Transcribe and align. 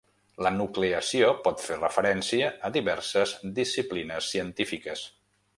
La 0.45 0.51
nucleació 0.53 1.27
pot 1.49 1.61
fer 1.65 1.77
referència 1.83 2.49
a 2.69 2.73
diverses 2.81 3.37
disciplines 3.63 4.35
científiques. 4.35 5.09